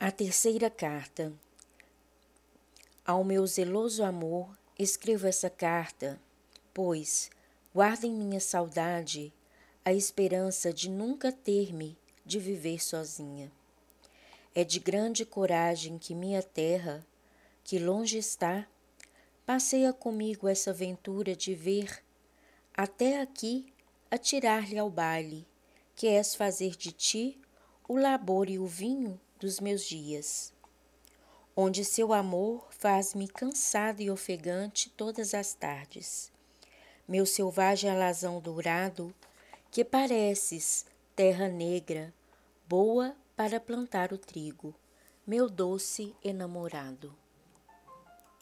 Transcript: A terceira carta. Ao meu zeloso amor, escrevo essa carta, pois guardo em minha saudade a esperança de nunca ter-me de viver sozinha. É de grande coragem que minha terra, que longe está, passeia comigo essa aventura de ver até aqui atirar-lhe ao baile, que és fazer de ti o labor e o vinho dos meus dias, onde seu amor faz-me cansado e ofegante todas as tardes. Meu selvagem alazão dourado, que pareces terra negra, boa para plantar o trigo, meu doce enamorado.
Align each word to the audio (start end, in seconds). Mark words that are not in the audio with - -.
A 0.00 0.12
terceira 0.12 0.70
carta. 0.70 1.32
Ao 3.04 3.24
meu 3.24 3.44
zeloso 3.44 4.04
amor, 4.04 4.56
escrevo 4.78 5.26
essa 5.26 5.50
carta, 5.50 6.20
pois 6.72 7.28
guardo 7.74 8.04
em 8.04 8.12
minha 8.12 8.38
saudade 8.38 9.32
a 9.84 9.92
esperança 9.92 10.72
de 10.72 10.88
nunca 10.88 11.32
ter-me 11.32 11.98
de 12.24 12.38
viver 12.38 12.80
sozinha. 12.80 13.50
É 14.54 14.62
de 14.62 14.78
grande 14.78 15.26
coragem 15.26 15.98
que 15.98 16.14
minha 16.14 16.44
terra, 16.44 17.04
que 17.64 17.76
longe 17.76 18.18
está, 18.18 18.68
passeia 19.44 19.92
comigo 19.92 20.46
essa 20.46 20.70
aventura 20.70 21.34
de 21.34 21.56
ver 21.56 22.04
até 22.72 23.20
aqui 23.20 23.66
atirar-lhe 24.08 24.78
ao 24.78 24.90
baile, 24.90 25.44
que 25.96 26.06
és 26.06 26.36
fazer 26.36 26.76
de 26.76 26.92
ti 26.92 27.40
o 27.88 27.96
labor 27.96 28.48
e 28.48 28.60
o 28.60 28.66
vinho 28.66 29.20
dos 29.38 29.60
meus 29.60 29.84
dias, 29.84 30.52
onde 31.56 31.84
seu 31.84 32.12
amor 32.12 32.66
faz-me 32.70 33.28
cansado 33.28 34.00
e 34.00 34.10
ofegante 34.10 34.90
todas 34.90 35.34
as 35.34 35.54
tardes. 35.54 36.32
Meu 37.06 37.24
selvagem 37.24 37.90
alazão 37.90 38.40
dourado, 38.40 39.14
que 39.70 39.84
pareces 39.84 40.84
terra 41.14 41.48
negra, 41.48 42.12
boa 42.68 43.16
para 43.36 43.60
plantar 43.60 44.12
o 44.12 44.18
trigo, 44.18 44.74
meu 45.26 45.48
doce 45.48 46.14
enamorado. 46.22 47.14